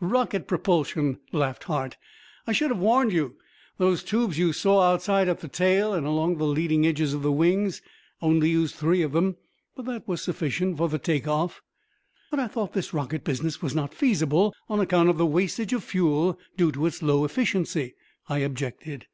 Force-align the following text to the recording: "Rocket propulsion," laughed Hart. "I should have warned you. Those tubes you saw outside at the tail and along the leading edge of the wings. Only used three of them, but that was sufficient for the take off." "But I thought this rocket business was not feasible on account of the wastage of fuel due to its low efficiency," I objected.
"Rocket 0.00 0.48
propulsion," 0.48 1.18
laughed 1.32 1.64
Hart. 1.64 1.98
"I 2.46 2.52
should 2.52 2.70
have 2.70 2.78
warned 2.78 3.12
you. 3.12 3.36
Those 3.76 4.02
tubes 4.02 4.38
you 4.38 4.54
saw 4.54 4.80
outside 4.90 5.28
at 5.28 5.40
the 5.40 5.48
tail 5.48 5.92
and 5.92 6.06
along 6.06 6.38
the 6.38 6.46
leading 6.46 6.86
edge 6.86 7.02
of 7.02 7.20
the 7.20 7.30
wings. 7.30 7.82
Only 8.22 8.48
used 8.48 8.74
three 8.74 9.02
of 9.02 9.12
them, 9.12 9.36
but 9.76 9.84
that 9.84 10.08
was 10.08 10.22
sufficient 10.22 10.78
for 10.78 10.88
the 10.88 10.98
take 10.98 11.28
off." 11.28 11.60
"But 12.30 12.40
I 12.40 12.46
thought 12.48 12.72
this 12.72 12.94
rocket 12.94 13.22
business 13.22 13.60
was 13.60 13.74
not 13.74 13.92
feasible 13.92 14.54
on 14.66 14.80
account 14.80 15.10
of 15.10 15.18
the 15.18 15.26
wastage 15.26 15.74
of 15.74 15.84
fuel 15.84 16.38
due 16.56 16.72
to 16.72 16.86
its 16.86 17.02
low 17.02 17.26
efficiency," 17.26 17.94
I 18.30 18.38
objected. 18.38 19.08